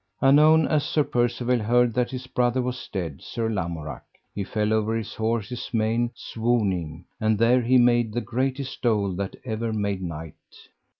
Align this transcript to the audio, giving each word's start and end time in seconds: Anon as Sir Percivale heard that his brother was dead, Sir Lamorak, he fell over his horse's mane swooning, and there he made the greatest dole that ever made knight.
Anon 0.19 0.67
as 0.67 0.83
Sir 0.83 1.03
Percivale 1.03 1.59
heard 1.59 1.93
that 1.93 2.09
his 2.09 2.25
brother 2.25 2.63
was 2.63 2.89
dead, 2.91 3.21
Sir 3.21 3.49
Lamorak, 3.51 4.01
he 4.33 4.43
fell 4.43 4.73
over 4.73 4.95
his 4.95 5.13
horse's 5.13 5.69
mane 5.75 6.09
swooning, 6.15 7.05
and 7.19 7.37
there 7.37 7.61
he 7.61 7.77
made 7.77 8.11
the 8.11 8.19
greatest 8.19 8.81
dole 8.81 9.13
that 9.17 9.35
ever 9.45 9.71
made 9.71 10.01
knight. 10.01 10.33